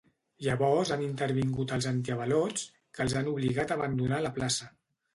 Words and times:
Llavors 0.45 0.93
han 0.95 1.03
intervingut 1.07 1.75
els 1.77 1.89
antiavalots, 1.91 2.67
que 2.91 3.07
els 3.09 3.19
han 3.23 3.33
obligat 3.37 3.71
a 3.71 3.81
abandonar 3.81 4.25
la 4.29 4.37
plaça. 4.41 4.77